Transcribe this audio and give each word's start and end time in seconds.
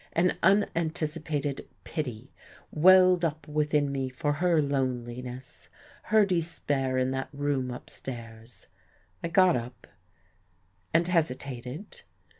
An 0.13 0.35
unanticipated 0.41 1.69
pity 1.83 2.33
welled 2.71 3.23
up 3.23 3.47
within 3.47 3.91
me 3.91 4.09
for 4.09 4.33
her 4.33 4.59
loneliness, 4.59 5.69
her 6.05 6.25
despair 6.25 6.97
in 6.97 7.11
that 7.11 7.29
room 7.31 7.69
upstairs. 7.69 8.65
I 9.23 9.27
got 9.27 9.55
up 9.55 9.85
and 10.91 11.07
hesitated. 11.07 12.01